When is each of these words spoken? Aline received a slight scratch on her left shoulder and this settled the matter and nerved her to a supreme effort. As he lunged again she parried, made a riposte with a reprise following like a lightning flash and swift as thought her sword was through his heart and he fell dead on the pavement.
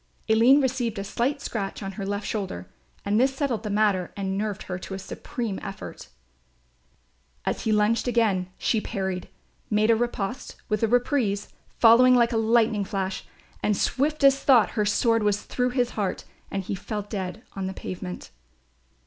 Aline 0.27 0.61
received 0.61 0.97
a 0.97 1.03
slight 1.03 1.41
scratch 1.41 1.83
on 1.83 1.91
her 1.91 2.07
left 2.07 2.25
shoulder 2.25 2.67
and 3.05 3.19
this 3.19 3.35
settled 3.35 3.61
the 3.61 3.69
matter 3.69 4.11
and 4.17 4.35
nerved 4.35 4.63
her 4.63 4.79
to 4.79 4.95
a 4.95 4.97
supreme 4.97 5.59
effort. 5.61 6.07
As 7.45 7.65
he 7.65 7.71
lunged 7.71 8.07
again 8.07 8.49
she 8.57 8.81
parried, 8.81 9.29
made 9.69 9.91
a 9.91 9.95
riposte 9.95 10.55
with 10.69 10.81
a 10.81 10.87
reprise 10.87 11.49
following 11.77 12.15
like 12.15 12.31
a 12.33 12.37
lightning 12.37 12.83
flash 12.83 13.25
and 13.61 13.77
swift 13.77 14.23
as 14.23 14.39
thought 14.43 14.71
her 14.71 14.85
sword 14.87 15.21
was 15.21 15.43
through 15.43 15.69
his 15.69 15.91
heart 15.91 16.23
and 16.49 16.63
he 16.63 16.73
fell 16.73 17.03
dead 17.03 17.43
on 17.55 17.67
the 17.67 17.71
pavement. 17.75 18.31